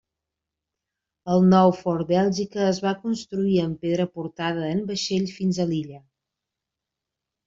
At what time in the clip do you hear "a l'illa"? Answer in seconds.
5.65-6.01